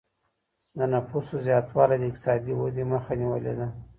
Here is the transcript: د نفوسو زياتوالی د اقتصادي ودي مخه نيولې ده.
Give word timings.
د 0.77 0.79
نفوسو 0.93 1.35
زياتوالی 1.45 1.97
د 1.99 2.03
اقتصادي 2.09 2.53
ودي 2.55 2.83
مخه 2.91 3.11
نيولې 3.21 3.53
ده. 3.59 3.67